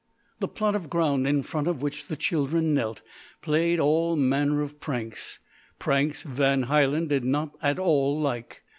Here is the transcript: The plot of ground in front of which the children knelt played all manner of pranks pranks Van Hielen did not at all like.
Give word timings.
The 0.39 0.47
plot 0.47 0.75
of 0.75 0.89
ground 0.89 1.27
in 1.27 1.43
front 1.43 1.67
of 1.67 1.83
which 1.83 2.07
the 2.07 2.15
children 2.15 2.73
knelt 2.73 3.03
played 3.43 3.79
all 3.79 4.15
manner 4.15 4.63
of 4.63 4.79
pranks 4.79 5.37
pranks 5.77 6.23
Van 6.23 6.63
Hielen 6.63 7.07
did 7.07 7.23
not 7.23 7.55
at 7.61 7.77
all 7.77 8.19
like. 8.19 8.63